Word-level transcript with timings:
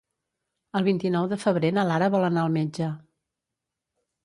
El 0.79 0.85
vint-i-nou 0.87 1.27
de 1.33 1.39
febrer 1.43 1.71
na 1.79 1.85
Lara 1.91 2.09
vol 2.17 2.27
anar 2.31 2.47
al 2.47 2.51
metge. 2.59 2.91